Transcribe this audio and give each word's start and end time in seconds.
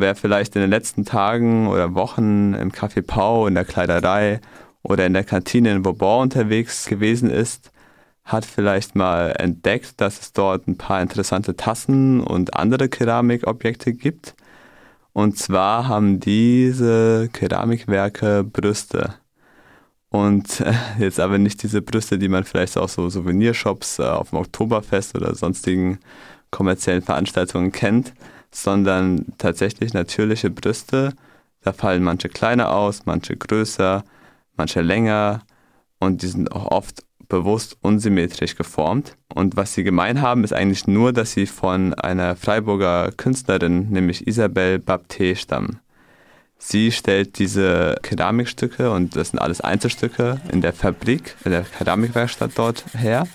Wer 0.00 0.14
vielleicht 0.14 0.54
in 0.54 0.60
den 0.60 0.70
letzten 0.70 1.04
Tagen 1.04 1.66
oder 1.66 1.92
Wochen 1.96 2.54
im 2.54 2.70
Café 2.70 3.02
Pau, 3.02 3.48
in 3.48 3.54
der 3.54 3.64
Kleiderei 3.64 4.40
oder 4.84 5.04
in 5.04 5.12
der 5.12 5.24
Kantine 5.24 5.72
in 5.72 5.82
Bourbon 5.82 6.22
unterwegs 6.22 6.86
gewesen 6.86 7.30
ist, 7.30 7.72
hat 8.22 8.44
vielleicht 8.44 8.94
mal 8.94 9.34
entdeckt, 9.38 10.00
dass 10.00 10.20
es 10.20 10.32
dort 10.32 10.68
ein 10.68 10.78
paar 10.78 11.02
interessante 11.02 11.56
Tassen 11.56 12.20
und 12.20 12.54
andere 12.54 12.88
Keramikobjekte 12.88 13.92
gibt. 13.92 14.36
Und 15.12 15.36
zwar 15.36 15.88
haben 15.88 16.20
diese 16.20 17.28
Keramikwerke 17.32 18.44
Brüste. 18.44 19.14
Und 20.10 20.60
äh, 20.60 20.74
jetzt 21.00 21.18
aber 21.18 21.38
nicht 21.38 21.60
diese 21.64 21.82
Brüste, 21.82 22.20
die 22.20 22.28
man 22.28 22.44
vielleicht 22.44 22.78
aus 22.78 22.94
so 22.94 23.10
Souvenirshops 23.10 23.98
äh, 23.98 24.04
auf 24.04 24.30
dem 24.30 24.38
Oktoberfest 24.38 25.16
oder 25.16 25.34
sonstigen 25.34 25.98
kommerziellen 26.52 27.02
Veranstaltungen 27.02 27.72
kennt, 27.72 28.14
sondern 28.50 29.26
tatsächlich 29.38 29.92
natürliche 29.94 30.50
Brüste. 30.50 31.14
Da 31.62 31.72
fallen 31.72 32.02
manche 32.02 32.28
kleiner 32.28 32.72
aus, 32.72 33.06
manche 33.06 33.36
größer, 33.36 34.04
manche 34.56 34.80
länger 34.80 35.42
und 35.98 36.22
die 36.22 36.28
sind 36.28 36.52
auch 36.52 36.70
oft 36.70 37.02
bewusst 37.28 37.76
unsymmetrisch 37.82 38.56
geformt. 38.56 39.16
Und 39.34 39.56
was 39.56 39.74
sie 39.74 39.84
gemein 39.84 40.22
haben, 40.22 40.44
ist 40.44 40.52
eigentlich 40.52 40.86
nur, 40.86 41.12
dass 41.12 41.32
sie 41.32 41.46
von 41.46 41.94
einer 41.94 42.36
Freiburger 42.36 43.12
Künstlerin, 43.16 43.90
nämlich 43.90 44.26
Isabelle 44.26 44.78
Bapté, 44.78 45.36
stammen. 45.36 45.80
Sie 46.58 46.90
stellt 46.90 47.38
diese 47.38 47.96
Keramikstücke, 48.02 48.90
und 48.90 49.14
das 49.14 49.30
sind 49.30 49.38
alles 49.38 49.60
Einzelstücke, 49.60 50.40
in 50.50 50.60
der 50.60 50.72
Fabrik, 50.72 51.36
in 51.44 51.52
der 51.52 51.62
Keramikwerkstatt 51.62 52.52
dort 52.56 52.84
her. 52.94 53.28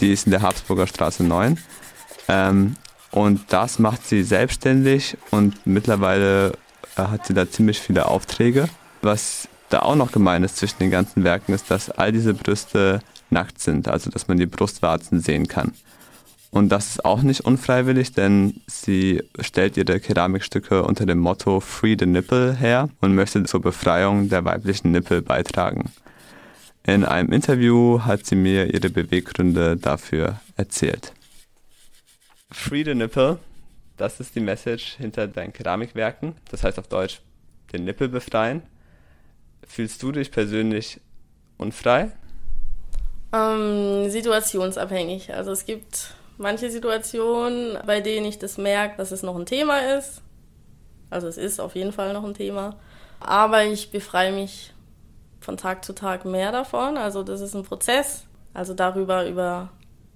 Die 0.00 0.12
ist 0.12 0.26
in 0.26 0.32
der 0.32 0.42
Habsburger 0.42 0.86
Straße 0.86 1.22
9. 1.22 1.58
Ähm, 2.28 2.76
und 3.14 3.42
das 3.50 3.78
macht 3.78 4.08
sie 4.08 4.24
selbstständig 4.24 5.16
und 5.30 5.68
mittlerweile 5.68 6.54
äh, 6.96 7.02
hat 7.02 7.28
sie 7.28 7.32
da 7.32 7.48
ziemlich 7.48 7.78
viele 7.78 8.08
Aufträge. 8.08 8.68
Was 9.02 9.48
da 9.68 9.82
auch 9.82 9.94
noch 9.94 10.10
gemein 10.10 10.42
ist 10.42 10.56
zwischen 10.56 10.80
den 10.80 10.90
ganzen 10.90 11.22
Werken, 11.22 11.52
ist, 11.52 11.70
dass 11.70 11.90
all 11.90 12.10
diese 12.10 12.34
Brüste 12.34 12.98
nackt 13.30 13.60
sind, 13.60 13.86
also 13.86 14.10
dass 14.10 14.26
man 14.26 14.38
die 14.38 14.46
Brustwarzen 14.46 15.20
sehen 15.20 15.46
kann. 15.46 15.74
Und 16.50 16.70
das 16.70 16.88
ist 16.88 17.04
auch 17.04 17.22
nicht 17.22 17.42
unfreiwillig, 17.42 18.14
denn 18.14 18.60
sie 18.66 19.22
stellt 19.38 19.76
ihre 19.76 20.00
Keramikstücke 20.00 20.82
unter 20.82 21.06
dem 21.06 21.18
Motto 21.18 21.60
Free 21.60 21.94
the 21.96 22.06
Nipple 22.06 22.52
her 22.54 22.88
und 23.00 23.14
möchte 23.14 23.44
zur 23.44 23.62
Befreiung 23.62 24.28
der 24.28 24.44
weiblichen 24.44 24.90
Nippel 24.90 25.22
beitragen. 25.22 25.92
In 26.84 27.04
einem 27.04 27.30
Interview 27.30 28.00
hat 28.00 28.26
sie 28.26 28.34
mir 28.34 28.74
ihre 28.74 28.90
Beweggründe 28.90 29.76
dafür 29.76 30.40
erzählt. 30.56 31.12
Free 32.54 32.84
the 32.84 32.94
Nipple, 32.94 33.40
das 33.96 34.20
ist 34.20 34.36
die 34.36 34.40
Message 34.40 34.94
hinter 34.96 35.26
deinen 35.26 35.52
Keramikwerken. 35.52 36.36
Das 36.50 36.62
heißt 36.62 36.78
auf 36.78 36.86
Deutsch, 36.86 37.20
den 37.72 37.84
Nippel 37.84 38.08
befreien. 38.08 38.62
Fühlst 39.66 40.00
du 40.02 40.12
dich 40.12 40.30
persönlich 40.30 41.00
unfrei? 41.58 42.12
Ähm, 43.32 44.08
situationsabhängig. 44.08 45.34
Also 45.34 45.50
es 45.50 45.66
gibt 45.66 46.14
manche 46.38 46.70
Situationen, 46.70 47.76
bei 47.84 48.00
denen 48.00 48.24
ich 48.24 48.38
das 48.38 48.56
merke, 48.56 48.96
dass 48.98 49.10
es 49.10 49.24
noch 49.24 49.36
ein 49.36 49.46
Thema 49.46 49.96
ist. 49.96 50.22
Also 51.10 51.26
es 51.26 51.36
ist 51.36 51.60
auf 51.60 51.74
jeden 51.74 51.92
Fall 51.92 52.12
noch 52.12 52.24
ein 52.24 52.34
Thema. 52.34 52.76
Aber 53.18 53.64
ich 53.64 53.90
befreie 53.90 54.32
mich 54.32 54.72
von 55.40 55.56
Tag 55.56 55.84
zu 55.84 55.92
Tag 55.92 56.24
mehr 56.24 56.52
davon. 56.52 56.96
Also 56.96 57.24
das 57.24 57.40
ist 57.40 57.56
ein 57.56 57.64
Prozess. 57.64 58.26
Also 58.54 58.74
darüber, 58.74 59.26
über 59.26 59.70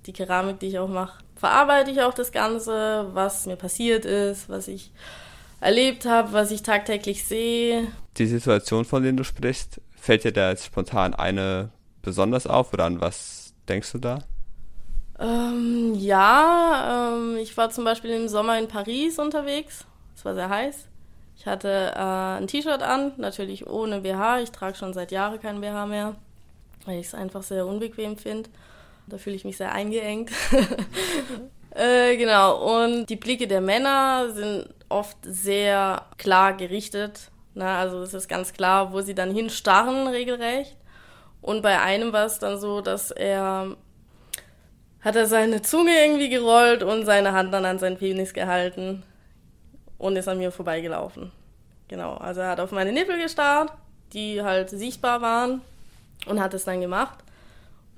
die 0.08 0.12
Keramik, 0.14 0.58
die 0.58 0.68
ich 0.68 0.78
auch 0.78 0.88
mache, 0.88 1.18
verarbeite 1.36 1.90
ich 1.90 2.00
auch 2.02 2.14
das 2.14 2.32
Ganze, 2.32 3.06
was 3.12 3.46
mir 3.46 3.56
passiert 3.56 4.04
ist, 4.04 4.48
was 4.48 4.66
ich 4.66 4.90
erlebt 5.60 6.06
habe, 6.06 6.32
was 6.32 6.50
ich 6.50 6.62
tagtäglich 6.62 7.24
sehe. 7.24 7.88
Die 8.16 8.26
Situation, 8.26 8.84
von 8.84 9.02
der 9.02 9.12
du 9.12 9.22
sprichst, 9.22 9.80
fällt 9.96 10.24
dir 10.24 10.32
da 10.32 10.50
jetzt 10.50 10.64
spontan 10.64 11.14
eine 11.14 11.70
besonders 12.02 12.46
auf 12.46 12.72
oder 12.72 12.86
an 12.86 13.00
was 13.00 13.52
denkst 13.68 13.92
du 13.92 13.98
da? 13.98 14.18
Ähm, 15.20 15.94
ja, 15.94 17.12
ähm, 17.14 17.36
ich 17.36 17.56
war 17.56 17.70
zum 17.70 17.84
Beispiel 17.84 18.10
im 18.10 18.28
Sommer 18.28 18.58
in 18.58 18.68
Paris 18.68 19.18
unterwegs. 19.18 19.84
Es 20.16 20.24
war 20.24 20.34
sehr 20.34 20.48
heiß. 20.48 20.86
Ich 21.36 21.46
hatte 21.46 21.92
äh, 21.94 22.38
ein 22.38 22.46
T-Shirt 22.46 22.82
an, 22.82 23.12
natürlich 23.18 23.66
ohne 23.66 24.00
BH. 24.00 24.40
Ich 24.40 24.52
trage 24.52 24.76
schon 24.76 24.94
seit 24.94 25.12
Jahren 25.12 25.38
kein 25.40 25.60
BH 25.60 25.86
mehr, 25.86 26.14
weil 26.86 26.98
ich 26.98 27.08
es 27.08 27.14
einfach 27.14 27.42
sehr 27.42 27.66
unbequem 27.66 28.16
finde. 28.16 28.48
Da 29.08 29.18
fühle 29.18 29.36
ich 29.36 29.44
mich 29.44 29.56
sehr 29.56 29.72
eingeengt. 29.72 30.30
äh, 31.70 32.16
genau, 32.16 32.84
und 32.84 33.06
die 33.06 33.16
Blicke 33.16 33.46
der 33.46 33.60
Männer 33.60 34.30
sind 34.32 34.68
oft 34.88 35.16
sehr 35.22 36.02
klar 36.18 36.54
gerichtet. 36.54 37.30
Na, 37.54 37.80
also 37.80 38.02
es 38.02 38.14
ist 38.14 38.28
ganz 38.28 38.52
klar, 38.52 38.92
wo 38.92 39.00
sie 39.00 39.14
dann 39.14 39.34
hinstarren, 39.34 40.08
regelrecht. 40.08 40.76
Und 41.40 41.62
bei 41.62 41.80
einem 41.80 42.12
war 42.12 42.26
es 42.26 42.38
dann 42.38 42.58
so, 42.58 42.80
dass 42.80 43.10
er 43.10 43.76
hat 45.00 45.16
er 45.16 45.26
seine 45.26 45.62
Zunge 45.62 45.92
irgendwie 45.92 46.28
gerollt 46.28 46.82
und 46.82 47.04
seine 47.04 47.32
Hand 47.32 47.54
dann 47.54 47.64
an 47.64 47.78
seinen 47.78 47.96
Penis 47.96 48.34
gehalten 48.34 49.04
und 49.96 50.16
ist 50.16 50.28
an 50.28 50.38
mir 50.38 50.50
vorbeigelaufen. 50.50 51.32
Genau, 51.88 52.14
also 52.16 52.40
er 52.40 52.50
hat 52.50 52.60
auf 52.60 52.72
meine 52.72 52.92
Nippel 52.92 53.18
gestarrt, 53.20 53.72
die 54.12 54.42
halt 54.42 54.70
sichtbar 54.70 55.22
waren 55.22 55.62
und 56.26 56.40
hat 56.40 56.52
es 56.52 56.64
dann 56.64 56.80
gemacht. 56.80 57.18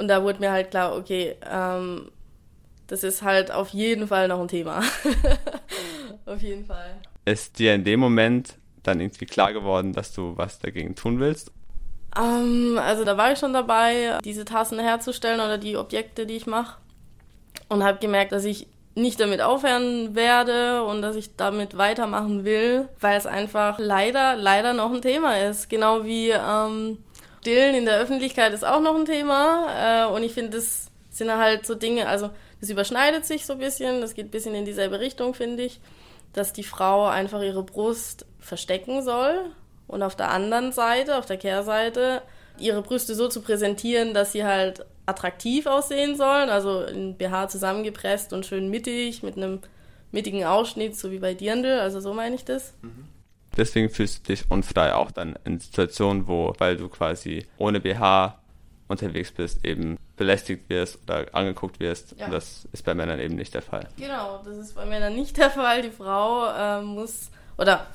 Und 0.01 0.09
da 0.09 0.23
wurde 0.23 0.41
mir 0.41 0.51
halt 0.51 0.71
klar, 0.71 0.97
okay, 0.97 1.37
ähm, 1.47 2.11
das 2.87 3.05
ist 3.05 3.21
halt 3.21 3.53
auf 3.53 3.69
jeden 3.69 4.09
Fall 4.09 4.29
noch 4.29 4.41
ein 4.41 4.49
Thema. 4.49 4.81
auf 6.25 6.41
jeden 6.41 6.65
Fall. 6.65 6.97
Ist 7.27 7.59
dir 7.59 7.75
in 7.75 7.85
dem 7.85 8.01
Moment 8.01 8.55
dann 8.83 8.99
irgendwie 8.99 9.27
klar 9.27 9.53
geworden, 9.53 9.93
dass 9.93 10.15
du 10.15 10.39
was 10.39 10.59
dagegen 10.59 10.95
tun 10.95 11.21
willst? 11.21 11.53
Ähm, 12.19 12.81
also 12.83 13.05
da 13.05 13.19
war 13.19 13.31
ich 13.31 13.39
schon 13.39 13.53
dabei, 13.53 14.17
diese 14.25 14.47
Tassen 14.47 14.79
herzustellen 14.79 15.39
oder 15.39 15.59
die 15.59 15.77
Objekte, 15.77 16.25
die 16.25 16.37
ich 16.37 16.47
mache 16.47 16.79
und 17.69 17.85
habe 17.85 17.99
gemerkt, 17.99 18.33
dass 18.33 18.47
ich 18.47 18.69
nicht 18.95 19.21
damit 19.21 19.43
aufhören 19.43 20.15
werde 20.15 20.83
und 20.85 21.03
dass 21.03 21.15
ich 21.15 21.37
damit 21.37 21.77
weitermachen 21.77 22.47
will, 22.47 22.89
weil 23.01 23.19
es 23.19 23.27
einfach 23.27 23.79
leider, 23.79 24.35
leider 24.35 24.73
noch 24.73 24.95
ein 24.95 25.03
Thema 25.03 25.39
ist. 25.39 25.69
Genau 25.69 26.05
wie 26.05 26.31
ähm, 26.31 27.05
Stillen 27.41 27.75
in 27.75 27.87
der 27.87 27.99
Öffentlichkeit 27.99 28.53
ist 28.53 28.65
auch 28.65 28.81
noch 28.81 28.95
ein 28.95 29.07
Thema. 29.07 30.07
Äh, 30.07 30.13
und 30.13 30.23
ich 30.23 30.33
finde, 30.33 30.59
das 30.59 30.91
sind 31.11 31.33
halt 31.33 31.67
so 31.67 31.75
Dinge, 31.75 32.07
also 32.07 32.31
das 32.61 32.71
überschneidet 32.71 33.25
sich 33.25 33.47
so 33.47 33.55
ein 33.55 33.59
bisschen, 33.59 34.01
das 34.01 34.15
geht 34.15 34.27
ein 34.27 34.31
bisschen 34.31 34.55
in 34.55 34.65
dieselbe 34.65 35.01
Richtung, 35.01 35.35
finde 35.35 35.65
ich, 35.65 35.81
dass 36.33 36.53
die 36.53 36.63
Frau 36.63 37.07
einfach 37.07 37.43
ihre 37.43 37.63
Brust 37.63 38.27
verstecken 38.39 39.03
soll 39.03 39.51
und 39.89 40.03
auf 40.03 40.15
der 40.15 40.31
anderen 40.31 40.71
Seite, 40.73 41.17
auf 41.19 41.27
der 41.27 41.39
Kehrseite, 41.39 42.23
ihre 42.59 42.83
Brüste 42.83 43.15
so 43.15 43.29
zu 43.29 43.41
präsentieren, 43.41 44.15
dass 44.15 44.33
sie 44.33 44.45
halt 44.45 44.85
attraktiv 45.07 45.67
aussehen 45.67 46.17
sollen, 46.17 46.51
also 46.51 46.83
in 46.83 47.17
BH 47.17 47.49
zusammengepresst 47.49 48.33
und 48.33 48.47
schön 48.47 48.71
mittig 48.71 49.23
mit 49.23 49.37
einem 49.37 49.61
mittigen 50.13 50.45
Ausschnitt, 50.45 50.97
so 50.97 51.11
wie 51.11 51.19
bei 51.19 51.35
Dirndl, 51.35 51.81
also 51.81 52.01
so 52.01 52.13
meine 52.13 52.37
ich 52.37 52.45
das. 52.45 52.75
Mhm. 52.83 53.09
Deswegen 53.61 53.91
fühlst 53.91 54.27
du 54.27 54.33
dich 54.33 54.51
unfrei 54.51 54.95
auch 54.95 55.11
dann 55.11 55.39
in 55.45 55.61
Situationen, 55.61 56.27
wo, 56.27 56.55
weil 56.57 56.79
du 56.79 56.89
quasi 56.89 57.47
ohne 57.59 57.79
BH 57.79 58.39
unterwegs 58.89 59.33
bist, 59.33 59.63
eben 59.67 59.99
belästigt 60.17 60.71
wirst 60.71 60.99
oder 61.03 61.27
angeguckt 61.33 61.79
wirst. 61.79 62.15
Ja. 62.19 62.25
Und 62.25 62.33
das 62.33 62.67
ist 62.73 62.87
bei 62.87 62.95
Männern 62.95 63.21
eben 63.21 63.35
nicht 63.35 63.53
der 63.53 63.61
Fall. 63.61 63.87
Genau, 63.99 64.41
das 64.47 64.57
ist 64.57 64.75
bei 64.75 64.87
Männern 64.87 65.15
nicht 65.15 65.37
der 65.37 65.51
Fall. 65.51 65.83
Die 65.83 65.91
Frau 65.91 66.47
äh, 66.47 66.81
muss, 66.81 67.29
oder 67.59 67.87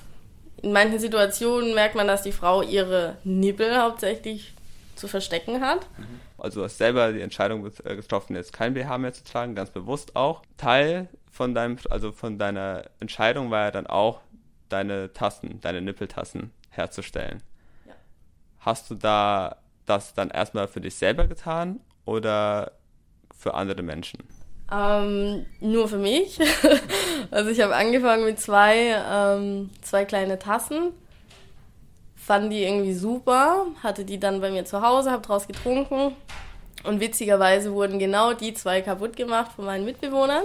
in 0.62 0.72
manchen 0.72 1.00
Situationen 1.00 1.74
merkt 1.74 1.96
man, 1.96 2.08
dass 2.08 2.22
die 2.22 2.32
Frau 2.32 2.62
ihre 2.62 3.18
Nippel 3.24 3.76
hauptsächlich 3.76 4.54
zu 4.94 5.08
verstecken 5.08 5.62
hat. 5.62 5.80
Mhm. 5.98 6.22
Also 6.38 6.60
du 6.60 6.66
hast 6.66 6.78
selber 6.78 7.12
die 7.12 7.22
Entscheidung 7.22 7.66
äh, 7.66 7.96
getroffen, 7.96 8.36
jetzt 8.36 8.54
kein 8.54 8.76
BH 8.76 9.00
mehr 9.00 9.14
zu 9.14 9.24
tragen, 9.24 9.56
ganz 9.56 9.72
bewusst 9.72 10.16
auch. 10.16 10.44
Teil 10.58 11.08
von 11.32 11.56
deinem, 11.56 11.80
also 11.90 12.12
von 12.12 12.38
deiner 12.38 12.84
Entscheidung 13.00 13.50
war 13.50 13.66
ja 13.66 13.72
dann 13.72 13.88
auch, 13.88 14.22
deine 14.70 15.14
Tassen, 15.14 15.60
deine 15.62 15.82
Nippeltassen 15.82 16.52
herzustellen. 16.70 17.42
Ja. 17.86 17.94
Hast 18.60 18.90
du 18.90 18.96
da 18.96 19.58
das 19.86 20.14
dann 20.14 20.30
erstmal 20.30 20.68
für 20.68 20.82
dich 20.82 20.96
selber 20.96 21.28
getan 21.28 21.80
oder 22.06 22.72
für 23.38 23.54
andere 23.54 23.84
Menschen? 23.84 24.20
Ähm, 24.72 25.46
nur 25.60 25.88
für 25.88 26.00
mich. 26.00 26.40
also 27.32 27.50
ich 27.52 27.62
habe 27.62 27.76
angefangen 27.76 28.26
mit 28.26 28.40
zwei, 28.40 28.96
ähm, 29.10 29.70
zwei 29.82 30.06
kleine 30.06 30.40
Tassen 30.40 30.94
fand 32.26 32.52
die 32.52 32.64
irgendwie 32.64 32.94
super, 32.94 33.68
hatte 33.84 34.04
die 34.04 34.20
dann 34.20 34.42
bei 34.42 34.50
mir 34.50 34.66
zu 34.66 34.82
Hause, 34.82 35.12
habe 35.12 35.22
draus 35.22 35.46
getrunken 35.48 36.16
und 36.84 37.00
witzigerweise 37.00 37.72
wurden 37.72 38.00
genau 38.00 38.34
die 38.34 38.56
zwei 38.56 38.82
kaputt 38.82 39.16
gemacht 39.16 39.52
von 39.56 39.66
meinen 39.66 39.86
Mitbewohnern. 39.86 40.44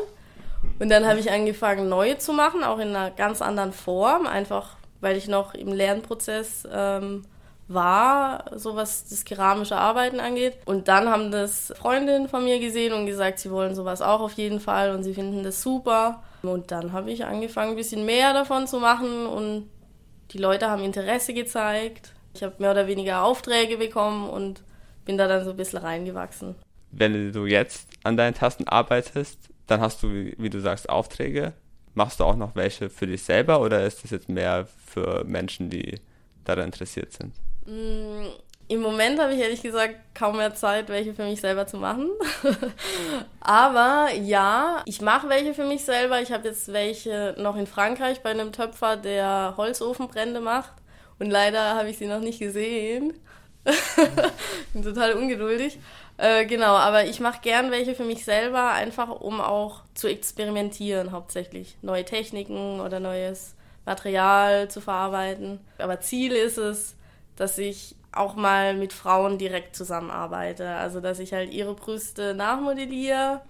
Und 0.78 0.88
dann 0.90 1.06
habe 1.06 1.20
ich 1.20 1.30
angefangen, 1.30 1.88
neue 1.88 2.18
zu 2.18 2.32
machen, 2.32 2.64
auch 2.64 2.78
in 2.78 2.88
einer 2.88 3.10
ganz 3.10 3.42
anderen 3.42 3.72
Form, 3.72 4.26
einfach 4.26 4.76
weil 5.00 5.16
ich 5.16 5.28
noch 5.28 5.54
im 5.54 5.68
Lernprozess 5.68 6.68
ähm, 6.70 7.22
war, 7.68 8.44
so 8.56 8.76
was 8.76 9.08
das 9.08 9.24
keramische 9.24 9.76
Arbeiten 9.76 10.20
angeht. 10.20 10.58
Und 10.64 10.88
dann 10.88 11.08
haben 11.08 11.30
das 11.30 11.72
Freundinnen 11.76 12.28
von 12.28 12.44
mir 12.44 12.58
gesehen 12.58 12.92
und 12.92 13.06
gesagt, 13.06 13.38
sie 13.38 13.50
wollen 13.50 13.74
sowas 13.74 14.02
auch 14.02 14.20
auf 14.20 14.32
jeden 14.32 14.60
Fall 14.60 14.94
und 14.94 15.04
sie 15.04 15.14
finden 15.14 15.42
das 15.42 15.62
super. 15.62 16.22
Und 16.42 16.70
dann 16.70 16.92
habe 16.92 17.10
ich 17.10 17.24
angefangen, 17.24 17.70
ein 17.70 17.76
bisschen 17.76 18.04
mehr 18.04 18.32
davon 18.32 18.66
zu 18.66 18.78
machen 18.78 19.26
und 19.26 19.68
die 20.32 20.38
Leute 20.38 20.70
haben 20.70 20.82
Interesse 20.82 21.34
gezeigt. 21.34 22.12
Ich 22.34 22.42
habe 22.42 22.54
mehr 22.58 22.70
oder 22.70 22.86
weniger 22.86 23.22
Aufträge 23.24 23.76
bekommen 23.76 24.28
und 24.28 24.62
bin 25.04 25.18
da 25.18 25.28
dann 25.28 25.44
so 25.44 25.50
ein 25.50 25.56
bisschen 25.56 25.80
reingewachsen. 25.80 26.54
Wenn 26.92 27.32
du 27.32 27.46
jetzt 27.46 27.88
an 28.02 28.16
deinen 28.16 28.34
Tasten 28.34 28.66
arbeitest, 28.66 29.49
dann 29.70 29.80
hast 29.80 30.02
du, 30.02 30.08
wie 30.08 30.50
du 30.50 30.60
sagst, 30.60 30.88
Aufträge. 30.88 31.52
Machst 31.94 32.20
du 32.20 32.24
auch 32.24 32.36
noch 32.36 32.54
welche 32.54 32.88
für 32.88 33.06
dich 33.06 33.22
selber 33.22 33.60
oder 33.60 33.84
ist 33.84 34.04
das 34.04 34.10
jetzt 34.10 34.28
mehr 34.28 34.66
für 34.86 35.24
Menschen, 35.24 35.70
die 35.70 36.00
daran 36.44 36.66
interessiert 36.66 37.12
sind? 37.12 37.34
Mm, 37.66 38.26
Im 38.68 38.80
Moment 38.80 39.20
habe 39.20 39.34
ich 39.34 39.40
ehrlich 39.40 39.62
gesagt 39.62 39.96
kaum 40.14 40.36
mehr 40.36 40.54
Zeit, 40.54 40.88
welche 40.88 41.14
für 41.14 41.24
mich 41.24 41.40
selber 41.40 41.66
zu 41.66 41.78
machen. 41.78 42.10
Aber 43.40 44.08
ja, 44.14 44.82
ich 44.86 45.00
mache 45.00 45.28
welche 45.28 45.52
für 45.54 45.64
mich 45.64 45.84
selber. 45.84 46.20
Ich 46.20 46.32
habe 46.32 46.48
jetzt 46.48 46.72
welche 46.72 47.34
noch 47.38 47.56
in 47.56 47.66
Frankreich 47.66 48.22
bei 48.22 48.30
einem 48.30 48.52
Töpfer, 48.52 48.96
der 48.96 49.54
Holzofenbrände 49.56 50.40
macht. 50.40 50.72
Und 51.18 51.30
leider 51.30 51.74
habe 51.74 51.90
ich 51.90 51.98
sie 51.98 52.06
noch 52.06 52.20
nicht 52.20 52.38
gesehen. 52.38 53.14
Bin 54.72 54.82
total 54.82 55.14
ungeduldig. 55.14 55.78
Äh, 56.20 56.44
genau, 56.44 56.74
aber 56.74 57.06
ich 57.06 57.18
mache 57.18 57.40
gern 57.40 57.70
welche 57.70 57.94
für 57.94 58.04
mich 58.04 58.26
selber, 58.26 58.72
einfach 58.72 59.08
um 59.08 59.40
auch 59.40 59.84
zu 59.94 60.06
experimentieren, 60.06 61.12
hauptsächlich. 61.12 61.78
Neue 61.80 62.04
Techniken 62.04 62.80
oder 62.80 63.00
neues 63.00 63.54
Material 63.86 64.68
zu 64.68 64.82
verarbeiten. 64.82 65.60
Aber 65.78 66.00
Ziel 66.00 66.32
ist 66.32 66.58
es, 66.58 66.94
dass 67.36 67.56
ich 67.56 67.94
auch 68.12 68.36
mal 68.36 68.74
mit 68.74 68.92
Frauen 68.92 69.38
direkt 69.38 69.74
zusammenarbeite. 69.74 70.68
Also, 70.68 71.00
dass 71.00 71.20
ich 71.20 71.32
halt 71.32 71.54
ihre 71.54 71.72
Brüste 71.72 72.34
nachmodelliere. 72.34 73.40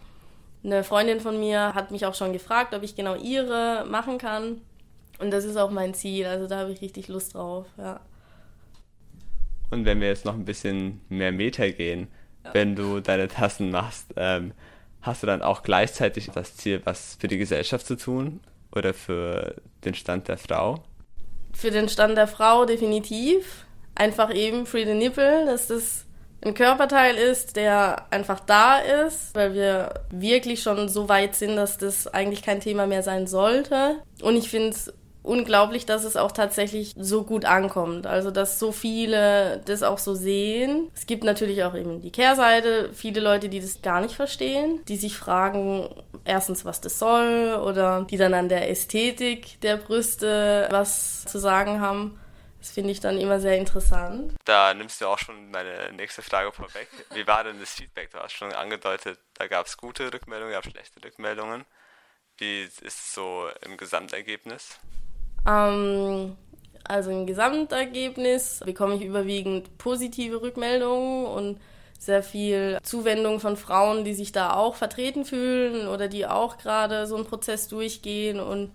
Eine 0.62 0.84
Freundin 0.84 1.19
von 1.19 1.40
mir 1.40 1.75
hat 1.75 1.90
mich 1.90 2.06
auch 2.06 2.14
schon 2.14 2.32
gefragt, 2.32 2.72
ob 2.72 2.84
ich 2.84 2.94
genau 2.94 3.17
ihre 3.17 3.84
machen 3.88 4.19
kann. 4.19 4.61
Und 5.19 5.32
das 5.32 5.43
ist 5.43 5.56
auch 5.56 5.72
mein 5.72 5.93
Ziel. 5.93 6.26
Also, 6.26 6.46
da 6.46 6.58
habe 6.58 6.70
ich 6.70 6.81
richtig 6.82 7.08
Lust 7.08 7.34
drauf, 7.34 7.67
ja. 7.76 7.99
Und 9.70 9.84
wenn 9.84 10.00
wir 10.00 10.06
jetzt 10.06 10.25
noch 10.25 10.34
ein 10.34 10.44
bisschen 10.44 11.00
mehr 11.08 11.32
Meter 11.32 11.69
gehen. 11.72 12.06
Wenn 12.52 12.76
du 12.76 13.00
deine 13.00 13.29
Tassen 13.29 13.70
machst, 13.70 14.06
ähm, 14.17 14.52
hast 15.02 15.23
du 15.23 15.26
dann 15.26 15.43
auch 15.43 15.62
gleichzeitig 15.62 16.31
das 16.32 16.56
Ziel, 16.56 16.81
was 16.85 17.17
für 17.20 17.29
die 17.29 17.38
Gesellschaft 17.38 17.87
zu 17.87 17.97
tun 17.97 18.41
oder 18.73 18.94
für 18.94 19.56
den 19.85 19.94
Stand 19.94 20.29
der 20.29 20.38
Frau? 20.38 20.82
Für 21.52 21.70
den 21.70 21.88
Stand 21.88 22.17
der 22.17 22.29
Frau 22.29 22.64
definitiv. 22.64 23.67
Einfach 23.94 24.32
eben 24.35 24.67
Free 24.67 24.85
the 24.85 24.94
Nipple, 24.94 25.47
dass 25.47 25.67
das 25.67 26.06
ein 26.43 26.55
Körperteil 26.55 27.17
ist, 27.17 27.56
der 27.56 28.06
einfach 28.11 28.41
da 28.41 28.79
ist, 28.79 29.35
weil 29.35 29.53
wir 29.55 29.94
wirklich 30.11 30.62
schon 30.62 30.88
so 30.88 31.08
weit 31.08 31.35
sind, 31.35 31.56
dass 31.56 31.76
das 31.76 32.06
eigentlich 32.06 32.43
kein 32.43 32.61
Thema 32.61 32.87
mehr 32.87 33.03
sein 33.03 33.26
sollte. 33.26 33.96
Und 34.23 34.37
ich 34.37 34.49
finde 34.49 34.70
es 34.70 34.93
unglaublich, 35.22 35.87
dass 35.87 36.05
es 36.05 36.17
auch 36.17 36.32
tatsächlich 36.32 36.94
so 36.99 37.25
gut 37.25 37.44
ankommt. 37.44 38.06
Also, 38.06 38.31
dass 38.31 38.58
so 38.58 38.72
viele 38.72 39.61
das 39.67 39.82
auch 39.82 39.99
so 39.99 40.14
sehen. 40.14 40.90
Es 40.94 41.06
gibt 41.06 41.25
natürlich 41.25 41.64
auch 41.64 41.75
eben 41.75 42.00
die 42.00 42.11
Kehrseite, 42.11 42.90
viele 42.93 43.20
Leute, 43.20 43.49
die 43.49 43.61
das 43.61 43.82
gar 43.82 44.00
nicht 44.00 44.14
verstehen, 44.14 44.84
die 44.87 44.96
sich 44.96 45.17
fragen, 45.17 45.88
erstens, 46.25 46.64
was 46.64 46.81
das 46.81 46.99
soll 46.99 47.61
oder 47.64 48.06
die 48.08 48.17
dann 48.17 48.34
an 48.34 48.49
der 48.49 48.70
Ästhetik 48.70 49.61
der 49.61 49.76
Brüste 49.76 50.69
was 50.70 51.25
zu 51.25 51.38
sagen 51.38 51.81
haben. 51.81 52.19
Das 52.58 52.72
finde 52.72 52.90
ich 52.90 53.00
dann 53.00 53.19
immer 53.19 53.40
sehr 53.40 53.56
interessant. 53.56 54.34
Da 54.44 54.75
nimmst 54.75 55.00
du 55.00 55.06
auch 55.06 55.19
schon 55.19 55.50
meine 55.50 55.90
nächste 55.93 56.20
Frage 56.20 56.52
vorweg. 56.52 56.88
Wie 57.14 57.26
war 57.26 57.43
denn 57.43 57.58
das 57.58 57.72
Feedback? 57.72 58.11
Du 58.11 58.19
hast 58.19 58.32
schon 58.32 58.52
angedeutet, 58.52 59.19
da 59.34 59.46
gab 59.46 59.67
es 59.67 59.78
gute 59.78 60.12
Rückmeldungen, 60.12 60.52
gab 60.52 60.67
es 60.67 60.72
schlechte 60.72 61.02
Rückmeldungen. 61.02 61.64
Wie 62.37 62.62
ist 62.62 62.82
es 62.82 63.14
so 63.14 63.49
im 63.62 63.78
Gesamtergebnis? 63.78 64.78
Ähm, 65.46 66.37
also 66.84 67.10
im 67.10 67.26
Gesamtergebnis 67.26 68.60
bekomme 68.64 68.96
ich 68.96 69.02
überwiegend 69.02 69.78
positive 69.78 70.42
Rückmeldungen 70.42 71.26
und 71.26 71.60
sehr 71.98 72.22
viel 72.22 72.78
Zuwendung 72.82 73.40
von 73.40 73.56
Frauen, 73.56 74.04
die 74.04 74.14
sich 74.14 74.32
da 74.32 74.54
auch 74.54 74.75
vertreten 74.75 75.25
fühlen 75.25 75.87
oder 75.87 76.08
die 76.08 76.26
auch 76.26 76.56
gerade 76.56 77.06
so 77.06 77.14
einen 77.14 77.26
Prozess 77.26 77.69
durchgehen 77.69 78.40
und 78.40 78.72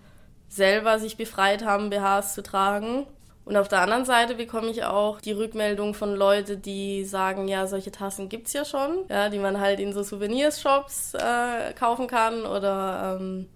selber 0.48 0.98
sich 1.00 1.16
befreit 1.16 1.64
haben, 1.64 1.90
BHs 1.90 2.34
zu 2.34 2.42
tragen. 2.42 3.06
Und 3.44 3.56
auf 3.56 3.68
der 3.68 3.80
anderen 3.80 4.04
Seite 4.04 4.34
bekomme 4.34 4.68
ich 4.70 4.84
auch 4.84 5.20
die 5.20 5.32
Rückmeldung 5.32 5.94
von 5.94 6.14
Leuten, 6.14 6.62
die 6.62 7.04
sagen, 7.04 7.48
ja, 7.48 7.66
solche 7.66 7.92
Tassen 7.92 8.28
gibt's 8.28 8.52
ja 8.52 8.64
schon, 8.64 9.04
ja, 9.08 9.28
die 9.28 9.38
man 9.38 9.60
halt 9.60 9.78
in 9.78 9.92
so 9.92 10.02
Souvenirshops 10.02 11.14
äh, 11.14 11.72
kaufen 11.74 12.06
kann 12.06 12.44
oder 12.44 13.18
ähm, 13.20 13.48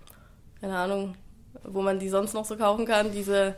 keine 0.60 0.76
Ahnung, 0.76 1.14
wo 1.64 1.82
man 1.82 1.98
die 1.98 2.08
sonst 2.08 2.34
noch 2.34 2.44
so 2.44 2.56
kaufen 2.56 2.86
kann. 2.86 3.12
Diese 3.12 3.56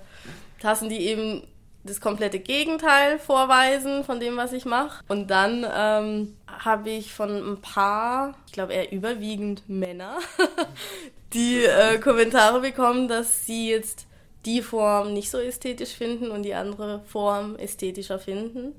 Tassen, 0.60 0.88
die 0.88 1.06
eben 1.06 1.43
das 1.84 2.00
komplette 2.00 2.38
Gegenteil 2.38 3.19
vorweisen 3.19 4.04
von 4.04 4.20
dem, 4.20 4.37
was 4.37 4.52
ich 4.52 4.64
mache. 4.64 5.02
Und 5.08 5.31
dann 5.31 5.66
ähm, 5.75 6.37
habe 6.46 6.90
ich 6.90 7.12
von 7.12 7.31
ein 7.31 7.60
paar, 7.60 8.34
ich 8.46 8.52
glaube 8.52 8.72
eher 8.72 8.93
überwiegend 8.93 9.69
Männer, 9.69 10.19
die 11.32 11.64
äh, 11.64 11.99
Kommentare 11.99 12.60
bekommen, 12.60 13.08
dass 13.08 13.46
sie 13.46 13.70
jetzt 13.70 14.06
die 14.44 14.62
Form 14.62 15.12
nicht 15.12 15.31
so 15.31 15.38
ästhetisch 15.38 15.94
finden 15.94 16.31
und 16.31 16.43
die 16.43 16.55
andere 16.55 17.00
Form 17.06 17.56
ästhetischer 17.56 18.19
finden. 18.19 18.75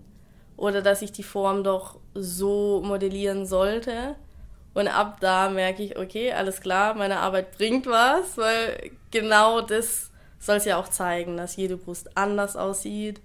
Oder 0.55 0.81
dass 0.81 1.01
ich 1.01 1.11
die 1.11 1.23
Form 1.23 1.63
doch 1.63 1.97
so 2.13 2.81
modellieren 2.85 3.45
sollte. 3.45 4.15
Und 4.73 4.87
ab 4.87 5.17
da 5.19 5.49
merke 5.49 5.83
ich, 5.83 5.97
okay, 5.97 6.31
alles 6.31 6.61
klar, 6.61 6.95
meine 6.95 7.19
Arbeit 7.19 7.57
bringt 7.57 7.85
was, 7.85 8.37
weil 8.37 8.91
genau 9.11 9.61
das 9.61 10.09
soll 10.39 10.57
es 10.57 10.65
ja 10.65 10.77
auch 10.77 10.89
zeigen, 10.89 11.37
dass 11.37 11.55
jede 11.55 11.77
Brust 11.77 12.17
anders 12.17 12.55
aussieht, 12.55 13.21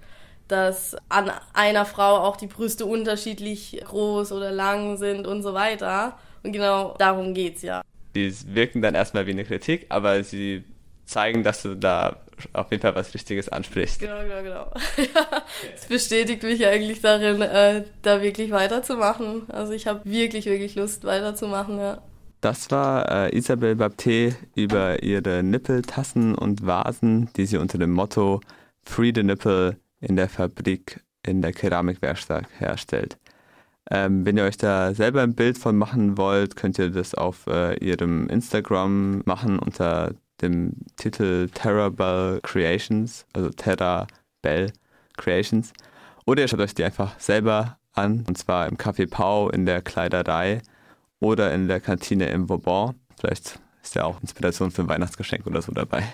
dass 0.47 0.97
an 1.09 1.31
einer 1.53 1.85
Frau 1.85 2.19
auch 2.19 2.37
die 2.37 2.47
Brüste 2.47 2.87
unterschiedlich 2.87 3.81
groß 3.85 4.33
oder 4.33 4.51
lang 4.51 4.97
sind 4.97 5.27
und 5.27 5.43
so 5.43 5.55
weiter. 5.55 6.19
Und 6.43 6.53
genau 6.53 6.95
darum 6.99 7.35
geht's 7.35 7.63
ja. 7.63 7.83
Die 8.15 8.33
wirken 8.55 8.83
dann 8.83 8.95
erstmal 8.95 9.27
wie 9.27 9.33
eine 9.33 9.45
Kritik, 9.45 9.87
aber 9.89 10.23
sie 10.23 10.65
zeigen, 11.05 11.43
dass 11.43 11.63
du 11.63 11.75
da 11.75 12.17
auf 12.53 12.71
jeden 12.71 12.83
Fall 12.83 12.95
was 12.95 13.15
Richtiges 13.15 13.49
ansprichst. 13.49 14.01
Genau, 14.01 14.21
genau, 14.23 14.43
genau. 14.43 14.73
Es 15.75 15.87
bestätigt 15.87 16.43
mich 16.43 16.67
eigentlich 16.67 17.01
darin, 17.01 17.43
äh, 17.43 17.85
da 18.03 18.23
wirklich 18.23 18.51
weiterzumachen. 18.51 19.49
Also 19.51 19.73
ich 19.73 19.87
habe 19.87 20.01
wirklich, 20.05 20.47
wirklich 20.47 20.75
Lust 20.75 21.05
weiterzumachen, 21.05 21.79
ja. 21.79 22.03
Das 22.41 22.71
war 22.71 23.11
äh, 23.11 23.37
Isabel 23.37 23.75
Bapté 23.75 24.35
über 24.55 25.03
ihre 25.03 25.43
Nippeltassen 25.43 26.35
und 26.37 26.65
Vasen, 26.65 27.31
die 27.37 27.47
sie 27.47 27.57
unter 27.57 27.79
dem 27.79 27.91
Motto 27.91 28.41
Free 28.85 29.13
the 29.15 29.25
Nipple 29.25 29.77
in 30.01 30.17
der 30.17 30.29
Fabrik 30.29 31.01
in 31.27 31.43
der 31.43 31.53
Keramikwerkstatt 31.53 32.45
herstellt. 32.59 33.19
Ähm, 33.91 34.27
wenn 34.27 34.37
ihr 34.37 34.45
euch 34.45 34.57
da 34.57 34.95
selber 34.95 35.23
ein 35.23 35.35
Bild 35.35 35.59
von 35.59 35.77
machen 35.77 36.19
wollt, 36.19 36.57
könnt 36.57 36.79
ihr 36.79 36.91
das 36.91 37.15
auf 37.15 37.47
äh, 37.47 37.77
ihrem 37.85 38.29
Instagram 38.29 39.23
machen 39.25 39.59
unter 39.59 40.15
dem 40.43 40.73
Titel 40.97 41.49
Terra 41.49 41.89
Bell 41.89 42.41
Creations, 42.43 43.27
also 43.33 43.51
Terra 43.51 44.07
Bell 44.43 44.73
Creations. 45.17 45.73
Oder 46.27 46.43
ihr 46.43 46.49
schaut 46.49 46.61
euch 46.61 46.75
die 46.75 46.85
einfach 46.85 47.19
selber 47.19 47.79
an, 47.93 48.25
und 48.27 48.39
zwar 48.39 48.69
im 48.69 48.77
Café 48.77 49.09
Pau 49.09 49.51
in 49.51 49.67
der 49.67 49.83
Kleiderei 49.83 50.63
oder 51.21 51.53
in 51.53 51.69
der 51.69 51.81
Kantine 51.81 52.29
im 52.29 52.49
Vauban. 52.49 52.95
Vielleicht 53.19 53.59
ist 53.83 53.95
ja 53.95 54.05
auch 54.05 54.21
Inspiration 54.21 54.71
für 54.71 54.83
ein 54.83 54.89
Weihnachtsgeschenk 54.89 55.47
oder 55.47 55.63
so 55.63 55.73
dabei. 55.73 56.05